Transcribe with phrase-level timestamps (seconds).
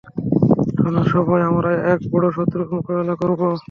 [0.77, 3.41] শোনো সবাই, আমরা এক বড় শত্রুর মোকাবেলা করব।